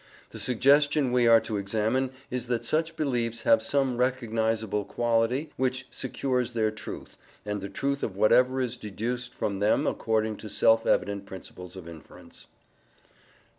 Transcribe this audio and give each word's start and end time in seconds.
The 0.31 0.39
suggestion 0.39 1.11
we 1.11 1.27
are 1.27 1.39
to 1.41 1.57
examine 1.57 2.09
is 2.31 2.47
that 2.47 2.65
such: 2.65 2.95
beliefs 2.95 3.43
have 3.43 3.61
some 3.61 3.97
recognizable 3.97 4.83
quality 4.83 5.51
which 5.57 5.85
secures 5.91 6.53
their 6.53 6.71
truth, 6.71 7.17
and 7.45 7.61
the 7.61 7.69
truth 7.69 8.01
of 8.01 8.15
whatever 8.17 8.59
is 8.59 8.77
deduced 8.77 9.31
from 9.35 9.59
them 9.59 9.85
according 9.85 10.37
to 10.37 10.49
self 10.49 10.87
evident 10.87 11.27
principles 11.27 11.75
of 11.75 11.87
inference. 11.87 12.47